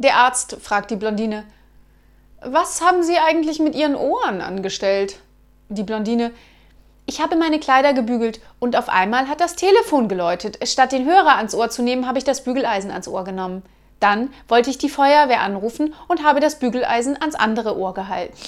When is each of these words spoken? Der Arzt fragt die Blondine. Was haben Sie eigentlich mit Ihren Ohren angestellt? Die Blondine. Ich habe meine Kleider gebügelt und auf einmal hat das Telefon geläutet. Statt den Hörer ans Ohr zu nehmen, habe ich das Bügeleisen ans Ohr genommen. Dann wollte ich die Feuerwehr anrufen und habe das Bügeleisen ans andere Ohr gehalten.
Der 0.00 0.16
Arzt 0.16 0.56
fragt 0.62 0.90
die 0.90 0.96
Blondine. 0.96 1.44
Was 2.42 2.80
haben 2.80 3.02
Sie 3.02 3.18
eigentlich 3.18 3.58
mit 3.58 3.74
Ihren 3.74 3.94
Ohren 3.94 4.40
angestellt? 4.40 5.18
Die 5.68 5.82
Blondine. 5.82 6.30
Ich 7.04 7.20
habe 7.20 7.36
meine 7.36 7.60
Kleider 7.60 7.92
gebügelt 7.92 8.40
und 8.60 8.76
auf 8.76 8.88
einmal 8.88 9.28
hat 9.28 9.42
das 9.42 9.56
Telefon 9.56 10.08
geläutet. 10.08 10.58
Statt 10.66 10.92
den 10.92 11.04
Hörer 11.04 11.36
ans 11.36 11.54
Ohr 11.54 11.68
zu 11.68 11.82
nehmen, 11.82 12.06
habe 12.06 12.16
ich 12.16 12.24
das 12.24 12.44
Bügeleisen 12.44 12.90
ans 12.90 13.08
Ohr 13.08 13.24
genommen. 13.24 13.62
Dann 14.00 14.32
wollte 14.48 14.70
ich 14.70 14.78
die 14.78 14.88
Feuerwehr 14.88 15.42
anrufen 15.42 15.92
und 16.08 16.24
habe 16.24 16.40
das 16.40 16.58
Bügeleisen 16.58 17.20
ans 17.20 17.34
andere 17.34 17.76
Ohr 17.76 17.92
gehalten. 17.92 18.38